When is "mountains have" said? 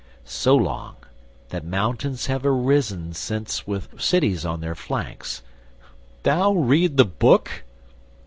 1.63-2.43